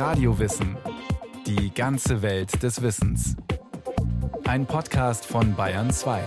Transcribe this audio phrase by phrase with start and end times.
[0.00, 0.78] Radiowissen.
[1.46, 3.36] Die ganze Welt des Wissens.
[4.44, 6.24] Ein Podcast von Bayern 2.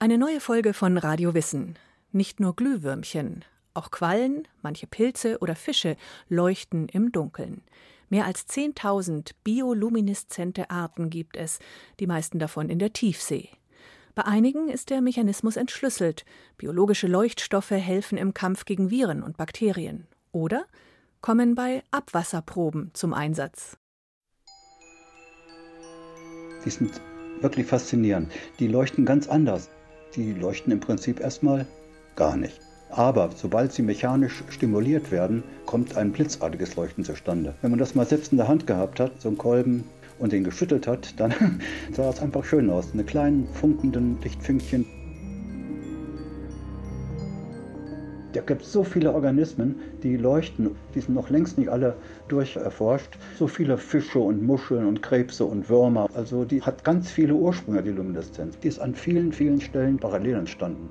[0.00, 1.78] Eine neue Folge von Radio Wissen.
[2.10, 5.96] Nicht nur Glühwürmchen, auch Quallen, manche Pilze oder Fische
[6.28, 7.62] leuchten im Dunkeln.
[8.08, 11.60] Mehr als 10.000 biolumineszente Arten gibt es,
[12.00, 13.48] die meisten davon in der Tiefsee.
[14.14, 16.24] Bei einigen ist der Mechanismus entschlüsselt.
[16.56, 20.06] Biologische Leuchtstoffe helfen im Kampf gegen Viren und Bakterien.
[20.30, 20.66] Oder
[21.20, 23.76] kommen bei Abwasserproben zum Einsatz.
[26.64, 27.00] Die sind
[27.40, 28.30] wirklich faszinierend.
[28.60, 29.68] Die leuchten ganz anders.
[30.14, 31.66] Die leuchten im Prinzip erstmal
[32.14, 32.60] gar nicht.
[32.90, 37.56] Aber sobald sie mechanisch stimuliert werden, kommt ein blitzartiges Leuchten zustande.
[37.62, 39.82] Wenn man das mal selbst in der Hand gehabt hat, so ein Kolben,
[40.18, 41.32] und den geschüttelt hat, dann
[41.92, 42.92] sah es einfach schön aus.
[42.92, 44.86] Eine kleinen funkenden Lichtfünkchen.
[48.34, 50.70] Da gibt es so viele Organismen, die leuchten.
[50.92, 53.16] Die sind noch längst nicht alle durcherforscht.
[53.38, 56.08] So viele Fische und Muscheln und Krebse und Würmer.
[56.14, 58.58] Also die hat ganz viele Ursprünge, die Lumineszenz.
[58.58, 60.90] Die ist an vielen, vielen Stellen parallel entstanden.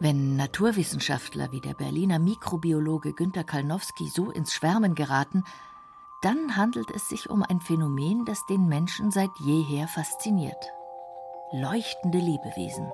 [0.00, 5.44] Wenn Naturwissenschaftler wie der Berliner Mikrobiologe Günter Kalnowski so ins Schwärmen geraten,
[6.24, 10.72] dann handelt es sich um ein Phänomen, das den Menschen seit jeher fasziniert.
[11.52, 12.90] Leuchtende Lebewesen.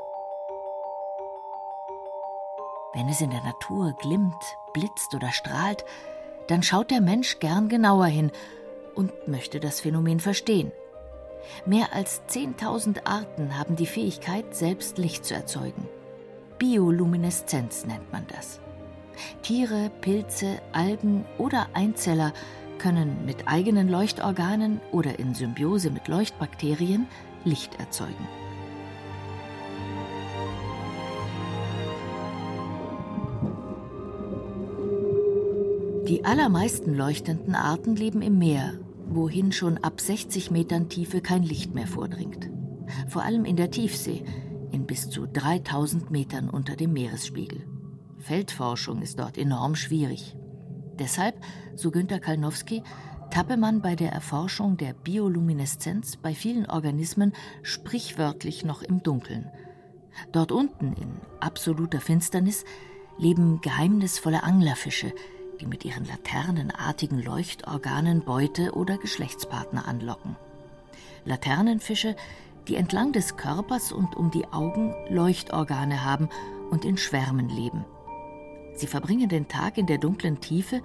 [2.92, 4.34] Wenn es in der Natur glimmt,
[4.72, 5.84] blitzt oder strahlt,
[6.48, 8.32] dann schaut der Mensch gern genauer hin
[8.96, 10.72] und möchte das Phänomen verstehen.
[11.64, 15.88] Mehr als 10.000 Arten haben die Fähigkeit, selbst Licht zu erzeugen.
[16.58, 18.58] Biolumineszenz nennt man das.
[19.42, 22.32] Tiere, Pilze, Algen oder Einzeller
[22.80, 27.06] können mit eigenen Leuchtorganen oder in Symbiose mit Leuchtbakterien
[27.44, 28.26] Licht erzeugen.
[36.08, 38.74] Die allermeisten leuchtenden Arten leben im Meer,
[39.08, 42.50] wohin schon ab 60 Metern Tiefe kein Licht mehr vordringt.
[43.08, 44.24] Vor allem in der Tiefsee,
[44.72, 47.64] in bis zu 3000 Metern unter dem Meeresspiegel.
[48.18, 50.36] Feldforschung ist dort enorm schwierig.
[50.98, 51.36] Deshalb,
[51.76, 52.82] so Günter Kalnowski,
[53.30, 59.50] tappe man bei der Erforschung der Biolumineszenz bei vielen Organismen sprichwörtlich noch im Dunkeln.
[60.32, 62.64] Dort unten, in absoluter Finsternis,
[63.18, 65.12] leben geheimnisvolle Anglerfische,
[65.60, 70.36] die mit ihren laternenartigen Leuchtorganen Beute oder Geschlechtspartner anlocken.
[71.24, 72.16] Laternenfische,
[72.66, 76.28] die entlang des Körpers und um die Augen Leuchtorgane haben
[76.70, 77.84] und in Schwärmen leben.
[78.80, 80.80] Sie verbringen den Tag in der dunklen Tiefe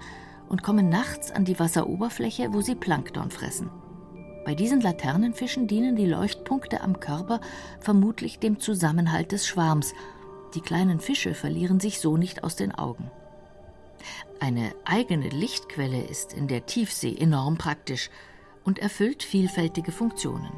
[0.50, 3.70] und kommen nachts an die Wasseroberfläche, wo sie Plankton fressen.
[4.44, 7.40] Bei diesen Laternenfischen dienen die Leuchtpunkte am Körper
[7.80, 9.94] vermutlich dem Zusammenhalt des Schwarms.
[10.54, 13.10] Die kleinen Fische verlieren sich so nicht aus den Augen.
[14.40, 18.10] Eine eigene Lichtquelle ist in der Tiefsee enorm praktisch
[18.62, 20.52] und erfüllt vielfältige Funktionen.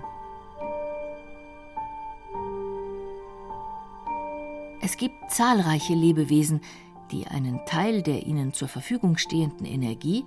[4.81, 6.62] Es gibt zahlreiche Lebewesen,
[7.09, 10.25] die einen Teil der ihnen zur Verfügung stehenden Energie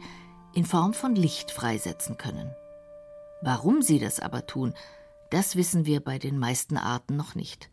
[0.53, 2.52] in Form von Licht freisetzen können.
[3.42, 4.74] Warum sie das aber tun,
[5.30, 7.70] das wissen wir bei den meisten Arten noch nicht.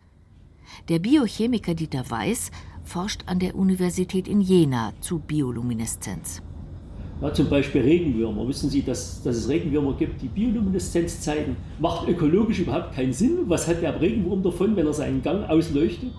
[0.89, 2.51] Der Biochemiker Dieter Weiß
[2.85, 6.43] forscht an der Universität in Jena zu Biolumineszenz.
[7.21, 8.47] Ja, zum Beispiel Regenwürmer.
[8.47, 11.57] Wissen Sie, dass, dass es Regenwürmer gibt, die Biolumineszenz zeigen?
[11.81, 13.41] Macht ökologisch überhaupt keinen Sinn.
[13.47, 16.13] Was hat der Regenwurm davon, wenn er seinen Gang ausleuchtet?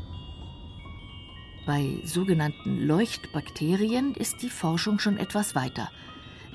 [1.69, 5.91] Bei sogenannten Leuchtbakterien ist die Forschung schon etwas weiter.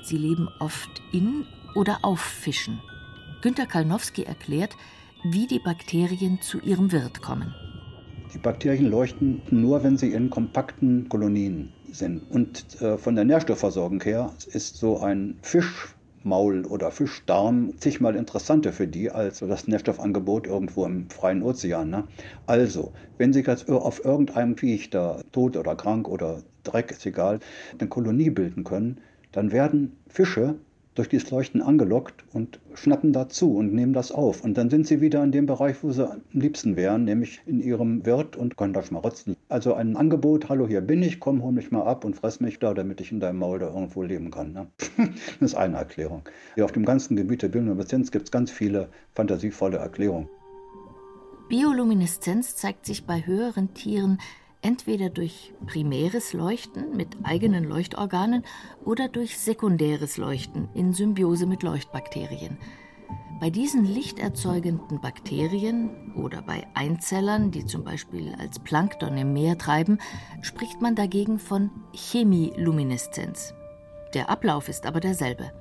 [0.03, 2.81] Sie leben oft in oder auf Fischen.
[3.41, 4.75] Günter Kalnowski erklärt,
[5.23, 7.55] wie die Bakterien zu ihrem Wirt kommen.
[8.33, 12.29] Die Bakterien leuchten nur, wenn sie in kompakten Kolonien sind.
[12.29, 15.94] Und äh, von der Nährstoffversorgung her ist so ein Fisch
[16.25, 21.89] Maul oder Fischdarm zigmal interessanter für die als das Nährstoffangebot irgendwo im freien Ozean.
[21.89, 22.03] Ne?
[22.47, 27.39] Also, wenn sich jetzt auf irgendeinem Viech da tot oder krank oder Dreck, ist egal,
[27.79, 28.99] eine Kolonie bilden können,
[29.31, 30.55] dann werden Fische
[30.95, 34.43] durch dieses Leuchten angelockt und schnappen dazu und nehmen das auf.
[34.43, 37.61] Und dann sind sie wieder in dem Bereich, wo sie am liebsten wären, nämlich in
[37.61, 39.35] ihrem Wirt und können da schmarotzen.
[39.49, 42.59] Also ein Angebot, hallo, hier bin ich, komm, hol mich mal ab und fress mich
[42.59, 44.53] da, damit ich in deinem Maul da irgendwo leben kann.
[44.53, 44.67] Ne?
[45.39, 46.23] das ist eine Erklärung.
[46.55, 50.29] Ja, auf dem ganzen Gebiet der Biolumineszenz gibt es ganz viele fantasievolle Erklärungen.
[51.49, 54.17] Biolumineszenz zeigt sich bei höheren Tieren
[54.65, 58.43] entweder durch primäres Leuchten mit eigenen Leuchtorganen
[58.83, 62.57] oder durch sekundäres Leuchten in Symbiose mit Leuchtbakterien.
[63.39, 69.99] Bei diesen lichterzeugenden Bakterien oder bei Einzellern, die zum Beispiel als Plankton im Meer treiben,
[70.41, 73.53] spricht man dagegen von Chemilumineszenz.
[74.15, 75.51] Der Ablauf ist aber derselbe.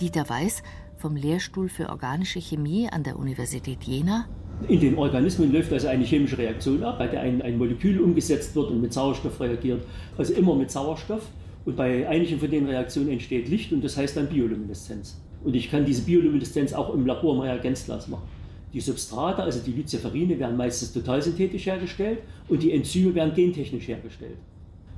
[0.00, 0.62] Dieter Weiß
[0.96, 4.26] vom Lehrstuhl für organische Chemie an der Universität Jena.
[4.68, 8.54] In den Organismen läuft also eine chemische Reaktion ab, bei der ein, ein Molekül umgesetzt
[8.54, 9.82] wird und mit Sauerstoff reagiert.
[10.16, 11.22] Also immer mit Sauerstoff.
[11.64, 15.20] Und bei einigen von den Reaktionen entsteht Licht und das heißt dann Biolumineszenz.
[15.44, 18.28] Und ich kann diese Biolumineszenz auch im Labor im Reagenzglas machen.
[18.72, 22.18] Die Substrate, also die Luciferine, werden meistens total synthetisch hergestellt
[22.48, 24.36] und die Enzyme werden gentechnisch hergestellt.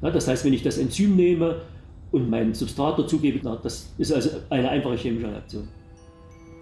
[0.03, 1.63] Ja, das heißt, wenn ich das Enzym nehme
[2.11, 5.69] und mein Substrat dazugebe, das ist also eine einfache chemische Reaktion.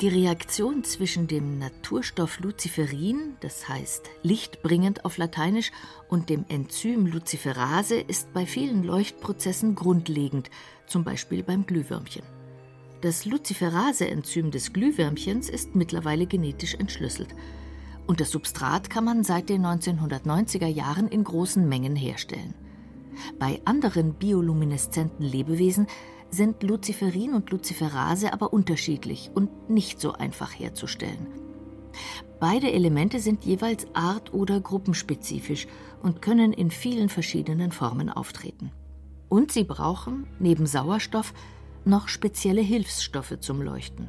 [0.00, 5.73] Die Reaktion zwischen dem Naturstoff Luciferin, das heißt lichtbringend auf Lateinisch,
[6.08, 10.49] und dem Enzym Luciferase ist bei vielen Leuchtprozessen grundlegend,
[10.87, 12.23] zum Beispiel beim Glühwürmchen.
[13.02, 17.35] Das Luciferase-Enzym des Glühwürmchens ist mittlerweile genetisch entschlüsselt.
[18.06, 22.55] Und das Substrat kann man seit den 1990er Jahren in großen Mengen herstellen.
[23.38, 25.88] Bei anderen biolumineszenten Lebewesen
[26.31, 31.27] sind Luciferin und Luciferase aber unterschiedlich und nicht so einfach herzustellen.
[32.38, 35.67] Beide Elemente sind jeweils art- oder gruppenspezifisch
[36.03, 38.73] und können in vielen verschiedenen Formen auftreten.
[39.29, 41.35] Und sie brauchen, neben Sauerstoff,
[41.85, 44.09] noch spezielle Hilfsstoffe zum Leuchten.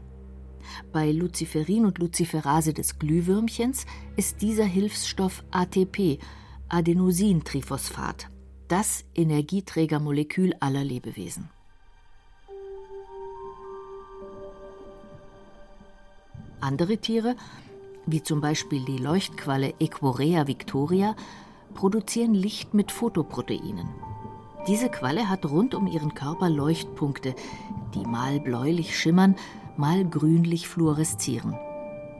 [0.91, 3.85] Bei Luciferin und Luciferase des Glühwürmchens
[4.15, 6.19] ist dieser Hilfsstoff ATP,
[6.69, 8.29] Adenosintriphosphat,
[8.67, 11.49] das Energieträgermolekül aller Lebewesen.
[16.61, 17.35] Andere Tiere,
[18.05, 21.15] wie zum Beispiel die Leuchtqualle Equorea victoria,
[21.73, 23.89] produzieren Licht mit Photoproteinen.
[24.67, 27.33] Diese Qualle hat rund um ihren Körper Leuchtpunkte,
[27.95, 29.35] die mal bläulich schimmern,
[29.75, 31.57] mal grünlich fluoreszieren.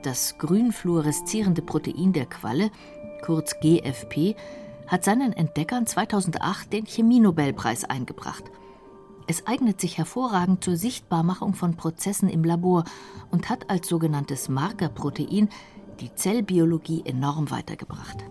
[0.02, 2.72] Das grün fluoreszierende Protein der Qualle,
[3.24, 4.36] kurz GFP,
[4.88, 8.46] hat seinen Entdeckern 2008 den Chemienobelpreis eingebracht–
[9.31, 12.83] es eignet sich hervorragend zur Sichtbarmachung von Prozessen im Labor
[13.31, 15.48] und hat als sogenanntes Markerprotein
[16.01, 18.25] die Zellbiologie enorm weitergebracht.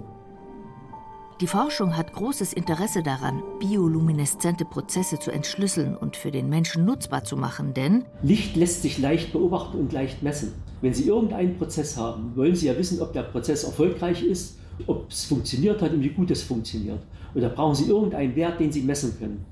[1.41, 7.25] Die Forschung hat großes Interesse daran, biolumineszente Prozesse zu entschlüsseln und für den Menschen nutzbar
[7.25, 10.53] zu machen, denn Licht lässt sich leicht beobachten und leicht messen.
[10.83, 15.11] Wenn Sie irgendeinen Prozess haben, wollen Sie ja wissen, ob der Prozess erfolgreich ist, ob
[15.11, 17.01] es funktioniert hat und wie gut es funktioniert.
[17.33, 19.47] Und da brauchen Sie irgendeinen Wert, den Sie messen können.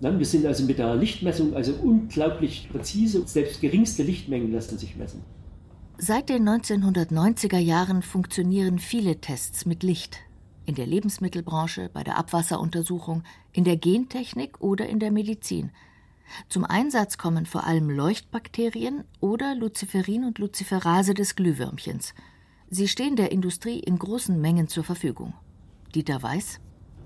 [0.00, 3.22] Wir sind also mit der Lichtmessung also unglaublich präzise.
[3.26, 5.22] Selbst geringste Lichtmengen lassen sich messen.
[5.98, 10.16] Seit den 1990er Jahren funktionieren viele Tests mit Licht.
[10.64, 15.70] In der Lebensmittelbranche, bei der Abwasseruntersuchung, in der Gentechnik oder in der Medizin.
[16.48, 22.14] Zum Einsatz kommen vor allem Leuchtbakterien oder Luciferin und Luciferase des Glühwürmchens.
[22.70, 25.34] Sie stehen der Industrie in großen Mengen zur Verfügung.
[25.94, 26.60] Dieter Weiß.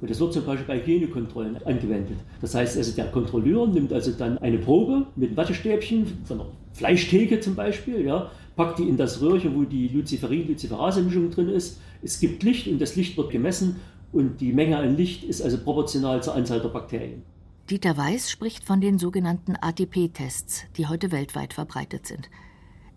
[0.05, 2.19] Und das wird zum Beispiel bei Hygienekontrollen angewendet.
[2.43, 7.41] Das heißt also, der Kontrolleur nimmt also dann eine Probe mit Wattestäbchen von einer Fleischtheke
[7.41, 11.81] zum Beispiel, ja, packt die in das Röhrchen, wo die Luciferin-Luciferase-Mischung drin ist.
[12.03, 13.77] Es gibt Licht und das Licht wird gemessen
[14.12, 17.23] und die Menge an Licht ist also proportional zur Anzahl der Bakterien.
[17.71, 22.29] Dieter Weiß spricht von den sogenannten ATP-Tests, die heute weltweit verbreitet sind.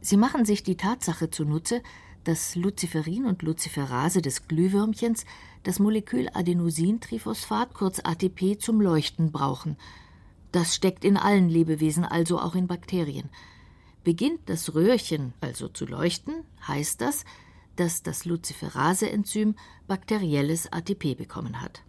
[0.02, 1.82] Sie machen sich die Tatsache zunutze,
[2.26, 5.24] dass Luciferin und Luciferase des Glühwürmchens
[5.68, 9.76] das Molekül Adenosintriphosphat, kurz ATP, zum Leuchten brauchen.
[10.54, 13.30] Das steckt in allen Lebewesen, also auch in Bakterien.
[14.06, 17.26] Beginnt das Röhrchen also zu leuchten, heißt das,
[17.76, 19.56] dass das Luciferase-Enzym
[19.88, 21.84] bakterielles ATP bekommen hat.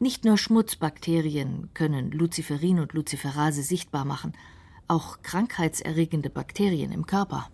[0.00, 4.32] Nicht nur Schmutzbakterien können Luciferin und Luciferase sichtbar machen,
[4.88, 7.52] auch krankheitserregende Bakterien im Körper.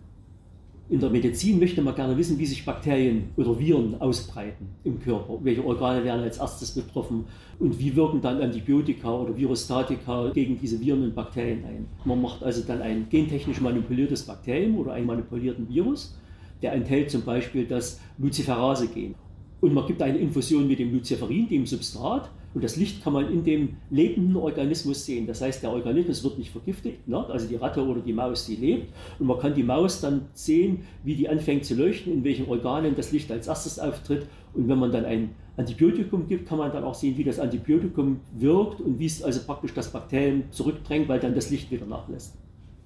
[0.89, 5.37] In der Medizin möchte man gerne wissen, wie sich Bakterien oder Viren ausbreiten im Körper.
[5.43, 7.25] Welche Organe werden als erstes betroffen
[7.59, 11.87] und wie wirken dann Antibiotika oder Virostatika gegen diese Viren und Bakterien ein.
[12.05, 16.17] Man macht also dann ein gentechnisch manipuliertes Bakterium oder einen manipulierten Virus,
[16.61, 19.13] der enthält zum Beispiel das Luciferase-Gen.
[19.59, 23.31] Und man gibt eine Infusion mit dem Luciferin, dem Substrat, und das Licht kann man
[23.31, 25.27] in dem lebenden Organismus sehen.
[25.27, 27.23] Das heißt, der Organismus wird nicht vergiftet, ne?
[27.27, 28.91] also die Ratte oder die Maus, die lebt.
[29.19, 32.95] Und man kann die Maus dann sehen, wie die anfängt zu leuchten, in welchen Organen
[32.95, 34.25] das Licht als erstes auftritt.
[34.55, 38.21] Und wenn man dann ein Antibiotikum gibt, kann man dann auch sehen, wie das Antibiotikum
[38.39, 42.33] wirkt und wie es also praktisch das Bakterium zurückdrängt, weil dann das Licht wieder nachlässt.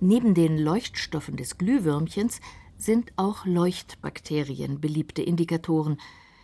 [0.01, 2.41] Neben den Leuchtstoffen des Glühwürmchens
[2.75, 5.95] sind auch Leuchtbakterien beliebte Indikatoren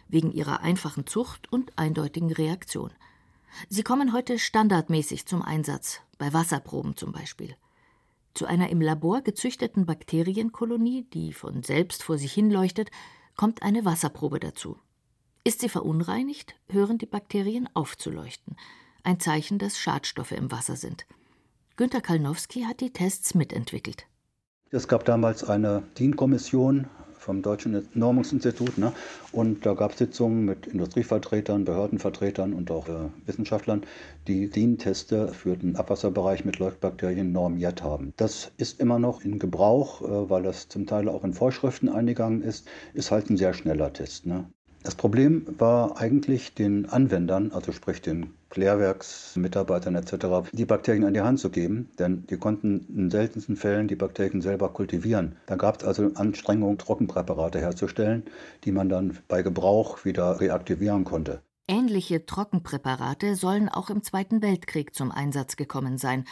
[0.07, 2.91] wegen ihrer einfachen Zucht und eindeutigen Reaktion.
[3.69, 7.55] Sie kommen heute standardmäßig zum Einsatz, bei Wasserproben zum Beispiel.
[8.33, 12.91] Zu einer im Labor gezüchteten Bakterienkolonie, die von selbst vor sich hin leuchtet,
[13.35, 14.77] kommt eine Wasserprobe dazu.
[15.43, 18.55] Ist sie verunreinigt, hören die Bakterien auf zu leuchten.
[19.03, 21.05] Ein Zeichen, dass Schadstoffe im Wasser sind.
[21.77, 24.07] Günter Kalnowski hat die Tests mitentwickelt.
[24.69, 28.77] Es gab damals eine DIN-Kommission vom Deutschen Normungsinstitut.
[28.77, 28.93] Ne?
[29.31, 33.83] Und da gab es Sitzungen mit Industrievertretern, Behördenvertretern und auch äh, Wissenschaftlern,
[34.27, 38.13] die DIN-Teste für den Abwasserbereich mit Leuchtbakterien normiert haben.
[38.17, 42.41] Das ist immer noch in Gebrauch, äh, weil das zum Teil auch in Vorschriften eingegangen
[42.41, 44.25] ist, ist halt ein sehr schneller Test.
[44.25, 44.45] Ne?
[44.83, 51.21] Das Problem war eigentlich den Anwendern, also sprich den Klärwerksmitarbeitern etc., die Bakterien an die
[51.21, 55.35] Hand zu geben, denn die konnten in seltensten Fällen die Bakterien selber kultivieren.
[55.45, 58.23] Da gab es also Anstrengungen, Trockenpräparate herzustellen,
[58.63, 61.41] die man dann bei Gebrauch wieder reaktivieren konnte.
[61.67, 66.23] Ähnliche Trockenpräparate sollen auch im Zweiten Weltkrieg zum Einsatz gekommen sein,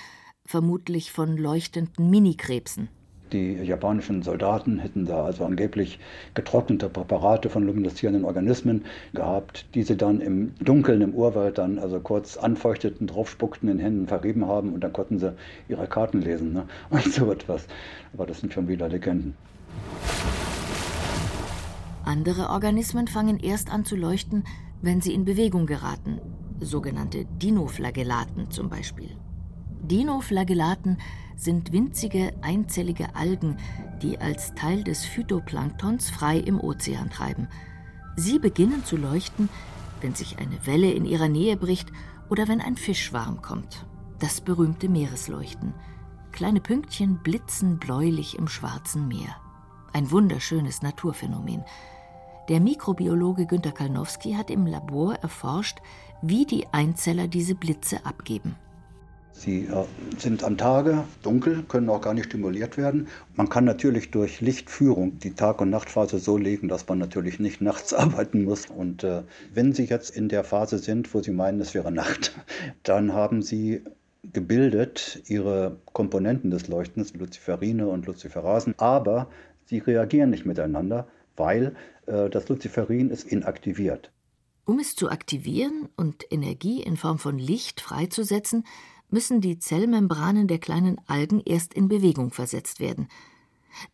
[0.45, 2.87] vermutlich von leuchtenden Minikrebsen.
[3.31, 5.99] Die japanischen Soldaten hätten da also angeblich
[6.35, 11.99] getrocknete Präparate von lumineszierenden Organismen gehabt, die sie dann im Dunkeln im Urwald dann also
[11.99, 15.33] kurz anfeuchteten, draufspuckten, in Händen verrieben haben und dann konnten sie
[15.67, 16.67] ihre Karten lesen ne?
[16.91, 17.67] und so etwas.
[18.13, 19.35] Aber das sind schon wieder Legenden.
[22.05, 24.43] Andere Organismen fangen erst an zu leuchten,
[24.83, 26.21] wenn sie in Bewegung geraten,
[26.59, 29.09] sogenannte Dinoflagellaten zum Beispiel.
[29.87, 30.97] Dinoflagellaten
[31.35, 33.57] sind winzige einzellige Algen,
[34.01, 37.47] die als Teil des Phytoplanktons frei im Ozean treiben.
[38.15, 39.49] Sie beginnen zu leuchten,
[40.01, 41.91] wenn sich eine Welle in ihrer Nähe bricht
[42.29, 43.85] oder wenn ein Fischschwarm kommt.
[44.19, 45.73] Das berühmte Meeresleuchten.
[46.31, 49.35] Kleine Pünktchen blitzen bläulich im schwarzen Meer.
[49.93, 51.63] Ein wunderschönes Naturphänomen.
[52.49, 55.79] Der Mikrobiologe Günter Kalnowski hat im Labor erforscht,
[56.21, 58.55] wie die Einzeller diese Blitze abgeben.
[59.37, 59.85] Sie äh,
[60.17, 63.07] sind am Tage dunkel, können auch gar nicht stimuliert werden.
[63.35, 67.61] Man kann natürlich durch Lichtführung die Tag- und Nachtphase so legen, dass man natürlich nicht
[67.61, 68.67] nachts arbeiten muss.
[68.67, 69.23] Und äh,
[69.53, 72.33] wenn Sie jetzt in der Phase sind, wo Sie meinen, es wäre Nacht,
[72.83, 73.81] dann haben Sie
[74.33, 79.29] gebildet ihre Komponenten des Leuchtens, Luciferine und Luciferasen, aber
[79.65, 81.75] sie reagieren nicht miteinander, weil
[82.07, 84.11] äh, das Luciferin ist inaktiviert.
[84.65, 88.65] Um es zu aktivieren und Energie in Form von Licht freizusetzen,
[89.09, 93.07] müssen die Zellmembranen der kleinen Algen erst in Bewegung versetzt werden.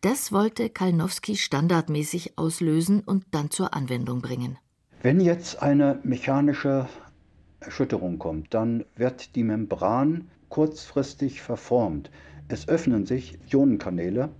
[0.00, 4.58] Das wollte Kalnowski standardmäßig auslösen und dann zur Anwendung bringen.
[5.02, 6.88] Wenn jetzt eine mechanische
[7.60, 12.10] Erschütterung kommt, dann wird die Membran kurzfristig verformt.
[12.48, 14.30] Es öffnen sich Ionenkanäle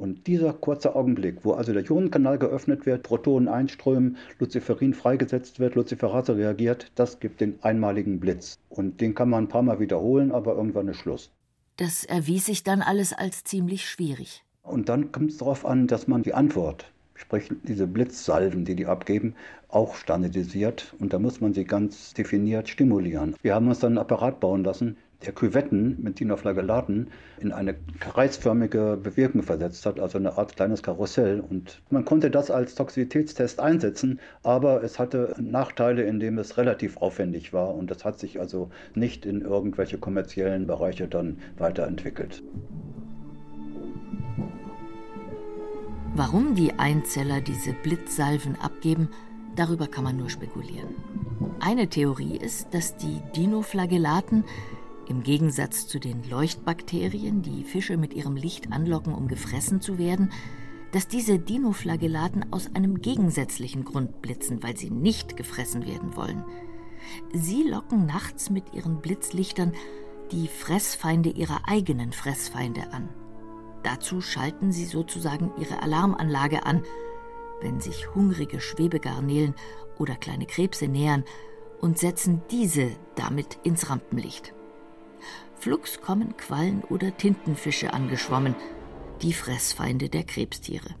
[0.00, 5.74] und dieser kurze Augenblick, wo also der Ionenkanal geöffnet wird, Protonen einströmen, Luciferin freigesetzt wird,
[5.74, 8.58] Luciferase reagiert, das gibt den einmaligen Blitz.
[8.70, 11.30] Und den kann man ein paar Mal wiederholen, aber irgendwann ist Schluss.
[11.76, 14.42] Das erwies sich dann alles als ziemlich schwierig.
[14.62, 18.86] Und dann kommt es darauf an, dass man die Antwort, sprich diese Blitzsalven, die die
[18.86, 19.34] abgeben,
[19.68, 20.94] auch standardisiert.
[20.98, 23.36] Und da muss man sie ganz definiert stimulieren.
[23.42, 27.08] Wir haben uns dann einen Apparat bauen lassen, der Küvetten mit Dinoflagellaten
[27.40, 31.40] in eine kreisförmige Bewegung versetzt hat, also eine Art kleines Karussell.
[31.40, 37.52] Und man konnte das als Toxizitätstest einsetzen, aber es hatte Nachteile, indem es relativ aufwendig
[37.52, 42.42] war und das hat sich also nicht in irgendwelche kommerziellen Bereiche dann weiterentwickelt.
[46.14, 49.08] Warum die Einzeller diese Blitzsalven abgeben,
[49.54, 50.94] darüber kann man nur spekulieren.
[51.60, 54.44] Eine Theorie ist, dass die Dinoflagellaten
[55.10, 60.30] im Gegensatz zu den Leuchtbakterien, die Fische mit ihrem Licht anlocken, um gefressen zu werden,
[60.92, 66.44] dass diese Dinoflagellaten aus einem gegensätzlichen Grund blitzen, weil sie nicht gefressen werden wollen.
[67.32, 69.72] Sie locken nachts mit ihren Blitzlichtern
[70.30, 73.08] die Fressfeinde ihrer eigenen Fressfeinde an.
[73.82, 76.84] Dazu schalten sie sozusagen ihre Alarmanlage an,
[77.60, 79.56] wenn sich hungrige Schwebegarnelen
[79.98, 81.24] oder kleine Krebse nähern
[81.80, 84.54] und setzen diese damit ins Rampenlicht.
[85.54, 88.54] Flugs kommen Quallen oder Tintenfische angeschwommen,
[89.22, 90.94] die Fressfeinde der Krebstiere.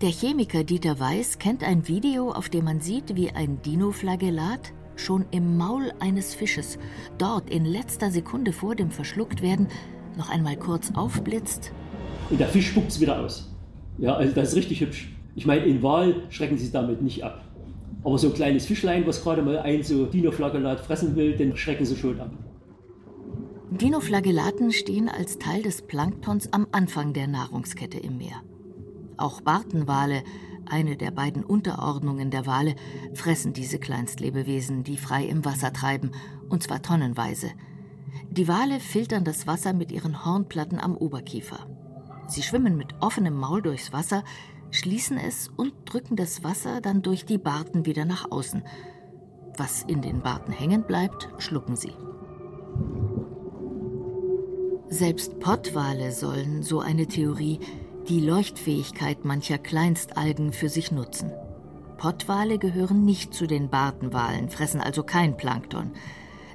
[0.00, 5.26] Der Chemiker Dieter Weiß kennt ein Video, auf dem man sieht, wie ein Dinoflagellat schon
[5.30, 6.78] im Maul eines Fisches,
[7.18, 9.68] dort in letzter Sekunde vor dem Verschlucktwerden,
[10.16, 11.72] noch einmal kurz aufblitzt.
[12.30, 13.50] Und der Fisch spuckt es wieder aus.
[13.98, 15.12] Ja, also das ist richtig hübsch.
[15.34, 17.44] Ich meine, in Wahl schrecken sie damit nicht ab.
[18.02, 21.86] Aber so ein kleines Fischlein, was gerade mal ein so Dinoflagellat fressen will, den schrecken
[21.86, 22.30] sie schon ab.
[23.80, 28.40] Dinoflagellaten stehen als Teil des Planktons am Anfang der Nahrungskette im Meer.
[29.16, 30.22] Auch Bartenwale,
[30.64, 32.76] eine der beiden Unterordnungen der Wale,
[33.14, 36.12] fressen diese Kleinstlebewesen, die frei im Wasser treiben,
[36.48, 37.50] und zwar tonnenweise.
[38.30, 41.66] Die Wale filtern das Wasser mit ihren Hornplatten am Oberkiefer.
[42.28, 44.22] Sie schwimmen mit offenem Maul durchs Wasser,
[44.70, 48.62] schließen es und drücken das Wasser dann durch die Barten wieder nach außen.
[49.56, 51.92] Was in den Barten hängen bleibt, schlucken sie.
[54.94, 57.58] Selbst Pottwale sollen, so eine Theorie,
[58.08, 61.32] die Leuchtfähigkeit mancher Kleinstalgen für sich nutzen.
[61.96, 65.90] Pottwale gehören nicht zu den Bartenwalen, fressen also kein Plankton.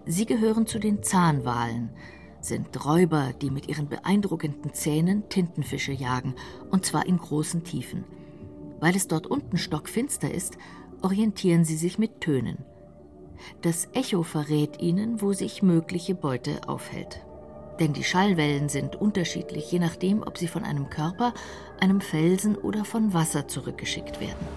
[0.05, 1.89] Sie gehören zu den Zahnwalen,
[2.39, 6.33] sind Räuber, die mit ihren beeindruckenden Zähnen Tintenfische jagen,
[6.71, 8.05] und zwar in großen Tiefen.
[8.79, 10.57] Weil es dort unten stockfinster ist,
[11.01, 12.59] orientieren sie sich mit Tönen.
[13.63, 17.25] Das Echo verrät ihnen, wo sich mögliche Beute aufhält.
[17.79, 21.33] Denn die Schallwellen sind unterschiedlich, je nachdem, ob sie von einem Körper,
[21.79, 24.47] einem Felsen oder von Wasser zurückgeschickt werden.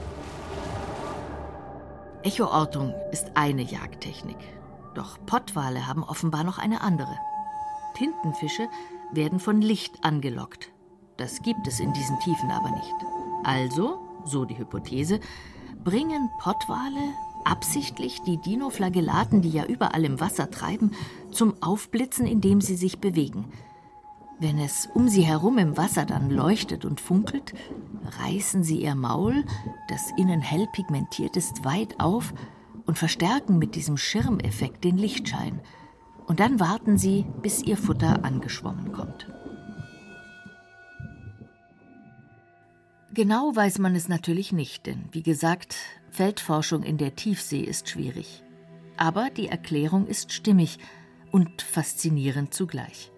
[2.25, 4.37] Echoortung ist eine Jagdtechnik.
[4.95, 7.17] Doch Pottwale haben offenbar noch eine andere.
[7.95, 8.69] Tintenfische
[9.13, 10.71] werden von Licht angelockt.
[11.17, 12.95] Das gibt es in diesen Tiefen aber nicht.
[13.45, 15.21] Also, so die Hypothese,
[15.85, 17.13] bringen Pottwale
[17.45, 20.93] absichtlich die Dinoflagellaten, die ja überall im Wasser treiben,
[21.31, 23.53] zum Aufblitzen, indem sie sich bewegen.
[24.39, 27.55] Wenn es um sie herum im Wasser dann leuchtet und funkelt,
[28.21, 29.45] reißen sie ihr Maul,
[29.89, 32.35] das innen hell pigmentiert ist, weit auf
[32.87, 35.61] und verstärken mit diesem Schirmeffekt den Lichtschein.
[36.27, 39.29] Und dann warten sie, bis ihr Futter angeschwommen kommt.
[43.15, 45.77] Genau weiß man es natürlich nicht, denn wie gesagt,
[46.13, 48.43] Feldforschung in der Tiefsee ist schwierig.
[48.99, 50.79] Aber die Erklärung ist stimmig
[51.31, 53.11] und faszinierend zugleich.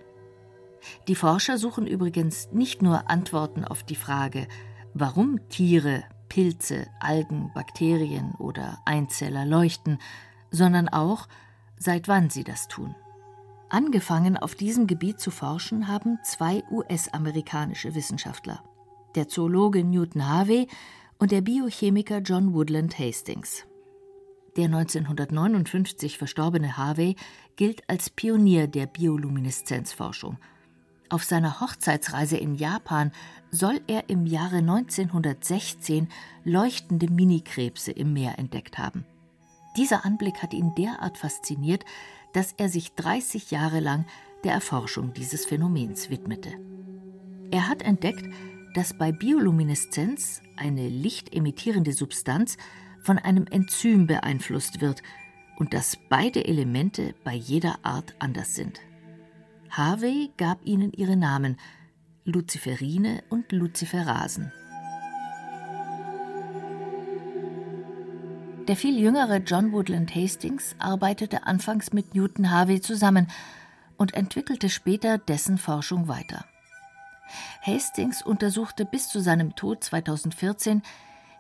[1.08, 4.46] Die Forscher suchen übrigens nicht nur Antworten auf die Frage,
[4.94, 9.98] warum Tiere, Pilze, Algen, Bakterien oder Einzeller leuchten,
[10.52, 11.26] sondern auch,
[11.76, 12.94] seit wann sie das tun.
[13.70, 18.62] Angefangen auf diesem Gebiet zu forschen haben zwei US-amerikanische Wissenschaftler,
[19.16, 20.68] der Zoologe Newton Harvey
[21.24, 23.64] und der Biochemiker John Woodland Hastings.
[24.58, 27.16] Der 1959 verstorbene Harvey
[27.56, 30.36] gilt als Pionier der Biolumineszenzforschung.
[31.08, 33.10] Auf seiner Hochzeitsreise in Japan
[33.50, 36.08] soll er im Jahre 1916
[36.44, 39.06] leuchtende Minikrebse im Meer entdeckt haben.
[39.78, 41.86] Dieser Anblick hat ihn derart fasziniert,
[42.34, 44.04] dass er sich 30 Jahre lang
[44.44, 46.52] der Erforschung dieses Phänomens widmete.
[47.50, 48.26] Er hat entdeckt,
[48.74, 52.56] dass bei Biolumineszenz eine lichtemittierende Substanz
[53.02, 55.02] von einem Enzym beeinflusst wird
[55.56, 58.80] und dass beide Elemente bei jeder Art anders sind.
[59.70, 61.56] Harvey gab ihnen ihre Namen
[62.24, 64.52] Luciferine und Luciferasen.
[68.66, 73.28] Der viel jüngere John Woodland Hastings arbeitete anfangs mit Newton Harvey zusammen
[73.98, 76.46] und entwickelte später dessen Forschung weiter.
[77.62, 80.82] Hastings untersuchte bis zu seinem Tod 2014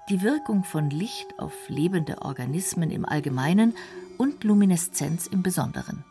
[0.08, 3.74] die Wirkung von Licht auf lebende Organismen im Allgemeinen
[4.18, 6.04] und Lumineszenz im Besonderen.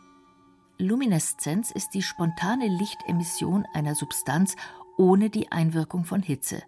[0.78, 4.56] Lumineszenz ist die spontane Lichtemission einer Substanz
[4.96, 6.62] ohne die Einwirkung von Hitze.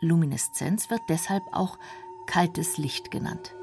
[0.00, 1.78] Lumineszenz wird deshalb auch
[2.26, 3.54] kaltes Licht genannt.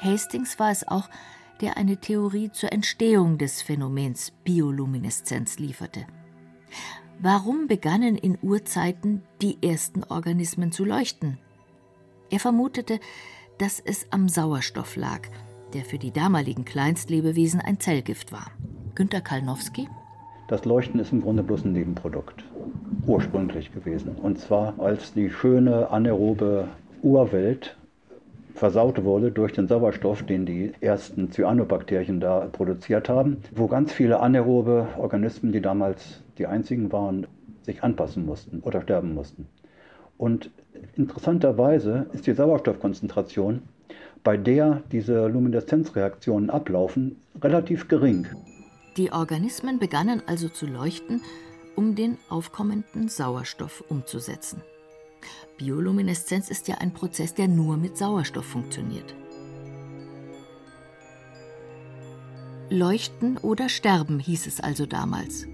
[0.00, 1.08] Hastings war es auch,
[1.60, 6.06] der eine Theorie zur Entstehung des Phänomens Biolumineszenz lieferte.
[7.20, 11.38] Warum begannen in Urzeiten die ersten Organismen zu leuchten?
[12.30, 12.98] Er vermutete,
[13.58, 15.20] dass es am Sauerstoff lag,
[15.72, 18.50] der für die damaligen Kleinstlebewesen ein Zellgift war.
[18.94, 19.88] Günter Kalnowski?
[20.48, 22.44] Das Leuchten ist im Grunde bloß ein Nebenprodukt,
[23.06, 24.16] ursprünglich gewesen.
[24.16, 26.68] Und zwar als die schöne anaerobe
[27.02, 27.76] Urwelt
[28.54, 34.20] versaut wurde durch den Sauerstoff, den die ersten Cyanobakterien da produziert haben, wo ganz viele
[34.20, 37.26] anaerobe Organismen, die damals die einzigen waren,
[37.62, 39.46] sich anpassen mussten oder sterben mussten.
[40.18, 40.50] Und
[40.96, 43.62] interessanterweise ist die Sauerstoffkonzentration,
[44.24, 48.26] bei der diese Lumineszenzreaktionen ablaufen, relativ gering.
[48.96, 51.22] Die Organismen begannen also zu leuchten,
[51.76, 54.60] um den aufkommenden Sauerstoff umzusetzen.
[55.62, 59.14] Biolumineszenz ist ja ein Prozess, der nur mit Sauerstoff funktioniert.
[62.68, 65.46] Leuchten oder sterben hieß es also damals.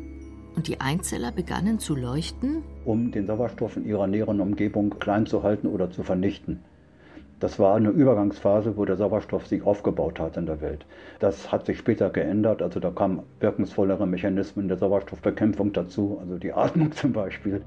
[0.57, 5.43] Und die Einzeller begannen zu leuchten, um den Sauerstoff in ihrer näheren Umgebung klein zu
[5.43, 6.61] halten oder zu vernichten.
[7.39, 10.87] Das war eine Übergangsphase, wo der Sauerstoff sich aufgebaut hat in der Welt.
[11.19, 16.55] Das hat sich später geändert, also da kamen wirkungsvollere Mechanismen der Sauerstoffbekämpfung dazu, also die
[16.55, 17.63] Atmung zum Beispiel.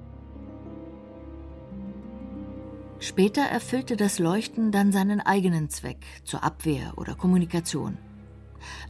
[3.01, 7.97] Später erfüllte das Leuchten dann seinen eigenen Zweck zur Abwehr oder Kommunikation.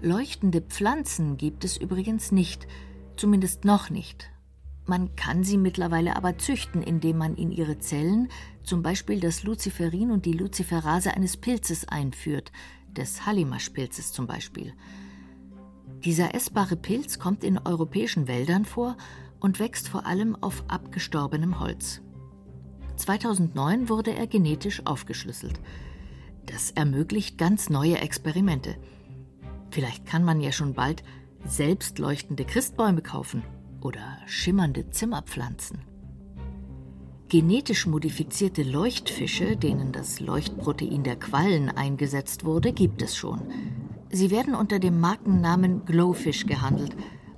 [0.02, 2.68] Leuchtende Pflanzen gibt es übrigens nicht,
[3.16, 4.30] zumindest noch nicht.
[4.86, 8.28] Man kann sie mittlerweile aber züchten, indem man in ihre Zellen
[8.64, 12.52] zum Beispiel das Luciferin und die Luciferase eines Pilzes einführt,
[12.90, 14.74] des Hallimasch-Pilzes zum Beispiel.
[16.04, 18.98] Dieser essbare Pilz kommt in europäischen Wäldern vor
[19.40, 22.02] und wächst vor allem auf abgestorbenem Holz.
[22.96, 25.60] 2009 wurde er genetisch aufgeschlüsselt.
[26.46, 28.76] Das ermöglicht ganz neue Experimente.
[29.72, 31.04] Vielleicht kann man ja schon bald
[31.46, 33.44] selbst leuchtende Christbäume kaufen
[33.82, 35.80] oder schimmernde Zimmerpflanzen.
[37.30, 43.42] Genetisch modifizierte Leuchtfische, denen das Leuchtprotein der Quallen eingesetzt wurde, gibt es schon.
[44.10, 46.94] Sie werden unter dem Markennamen Glowfish gehandelt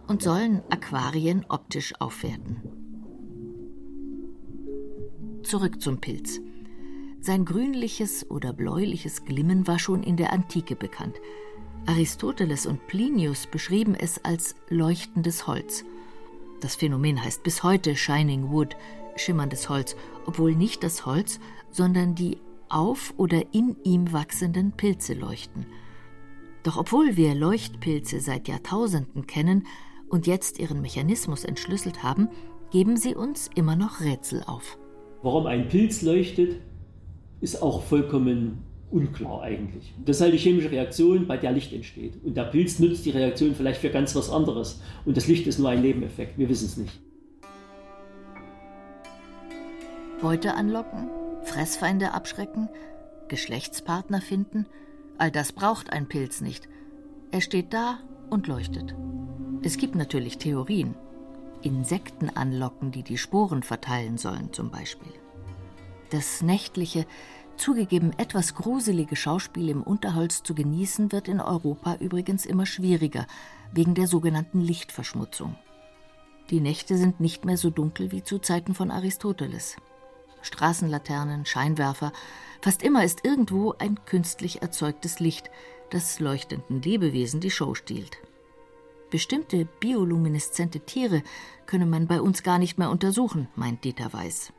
[0.07, 2.82] und sollen Aquarien optisch aufwerten.
[5.53, 6.41] Zurück zum Pilz.
[7.21, 11.17] Sein grünliches oder bläuliches Glimmen war schon in der Antike bekannt.
[11.85, 15.85] Aristoteles und Plinius beschrieben es als leuchtendes Holz.
[16.59, 18.75] Das Phänomen heißt bis heute Shining Wood,
[19.15, 21.39] schimmerndes Holz, obwohl nicht das Holz,
[21.69, 25.67] sondern die auf oder in ihm wachsenden Pilze leuchten.
[26.63, 29.67] Doch obwohl wir Leuchtpilze seit Jahrtausenden kennen
[30.09, 32.29] und jetzt ihren Mechanismus entschlüsselt haben,
[32.71, 34.79] geben sie uns immer noch Rätsel auf.
[35.23, 36.57] Warum ein Pilz leuchtet,
[37.39, 39.93] ist auch vollkommen unklar eigentlich.
[40.05, 42.21] Das ist halt die chemische Reaktion, bei der Licht entsteht.
[42.23, 44.81] Und der Pilz nutzt die Reaktion vielleicht für ganz was anderes.
[45.05, 46.37] Und das Licht ist nur ein Nebeneffekt.
[46.37, 46.99] Wir wissen es nicht.
[50.21, 51.07] Beute anlocken,
[51.43, 52.67] Fressfeinde abschrecken,
[53.29, 54.65] Geschlechtspartner finden,
[55.17, 56.67] all das braucht ein Pilz nicht.
[57.31, 58.93] Er steht da und leuchtet.
[59.63, 60.95] Es gibt natürlich Theorien.
[61.63, 65.13] Insekten anlocken, die die Sporen verteilen sollen zum Beispiel.
[66.09, 67.05] Das nächtliche,
[67.57, 73.25] zugegeben etwas gruselige Schauspiel im Unterholz zu genießen, wird in Europa übrigens immer schwieriger,
[73.71, 75.55] wegen der sogenannten Lichtverschmutzung.
[76.49, 79.77] Die Nächte sind nicht mehr so dunkel wie zu Zeiten von Aristoteles.
[80.41, 82.11] Straßenlaternen, Scheinwerfer,
[82.61, 85.49] fast immer ist irgendwo ein künstlich erzeugtes Licht,
[85.89, 88.17] das leuchtenden Lebewesen die Show stiehlt.
[89.13, 91.21] Bestimmte biolumineszente Tiere
[91.67, 94.51] könne man bei uns gar nicht mehr untersuchen, meint Dieter Weiß.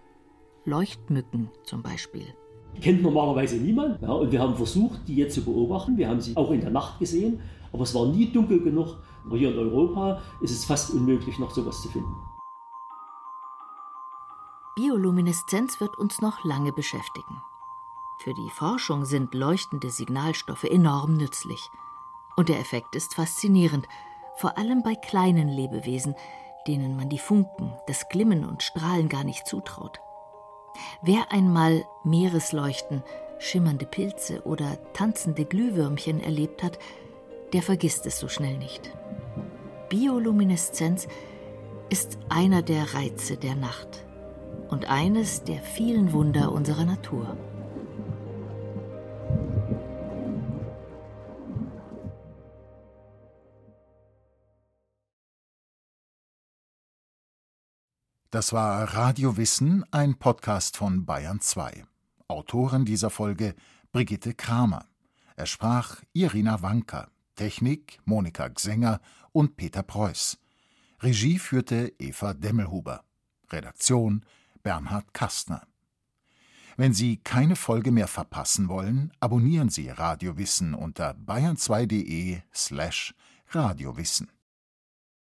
[0.65, 2.35] Leuchtmücken zum Beispiel
[2.81, 4.01] kennt normalerweise niemand.
[4.03, 5.97] Ja, und wir haben versucht, die jetzt zu beobachten.
[5.97, 7.41] Wir haben sie auch in der Nacht gesehen,
[7.73, 8.97] aber es war nie dunkel genug.
[9.25, 12.15] Aber hier in Europa ist es fast unmöglich, noch sowas zu finden.
[14.77, 17.43] Biolumineszenz wird uns noch lange beschäftigen.
[18.19, 21.71] Für die Forschung sind leuchtende Signalstoffe enorm nützlich.
[22.37, 23.87] Und der Effekt ist faszinierend,
[24.37, 26.15] vor allem bei kleinen Lebewesen,
[26.67, 30.01] denen man die Funken, das Glimmen und Strahlen gar nicht zutraut.
[31.03, 33.03] Wer einmal Meeresleuchten,
[33.39, 36.79] schimmernde Pilze oder tanzende Glühwürmchen erlebt hat,
[37.53, 38.91] der vergisst es so schnell nicht.
[39.89, 41.07] Biolumineszenz
[41.91, 44.05] ist einer der Reize der Nacht
[44.69, 47.37] und eines der vielen Wunder unserer Natur.
[58.35, 61.85] Das war Radio Wissen, ein Podcast von Bayern 2.
[62.27, 63.55] Autorin dieser Folge
[63.93, 64.87] Brigitte Kramer.
[65.37, 70.37] Er sprach Irina Wanka, Technik Monika Gsänger und Peter Preuß.
[70.99, 73.05] Regie führte Eva Demmelhuber.
[73.51, 74.27] Redaktion
[74.65, 75.63] Bernhard Kastner.
[76.77, 83.15] Wenn Sie keine Folge mehr verpassen wollen, abonnieren Sie Radio Wissen unter bayern2.de slash
[83.51, 84.34] radiowissen.